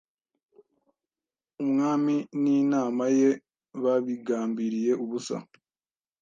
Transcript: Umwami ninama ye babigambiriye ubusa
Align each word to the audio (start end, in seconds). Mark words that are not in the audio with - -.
Umwami 1.63 2.15
ninama 2.41 3.05
ye 3.19 3.29
babigambiriye 3.83 4.91
ubusa 5.03 5.37